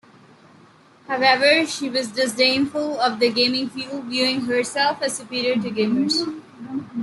[1.07, 6.27] However, she was disdainful of the gaming field, viewing herself as superior to gamers.